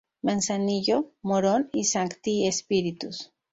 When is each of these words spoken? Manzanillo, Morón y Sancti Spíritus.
Manzanillo, 0.23 1.11
Morón 1.21 1.69
y 1.73 1.83
Sancti 1.83 2.51
Spíritus. 2.51 3.31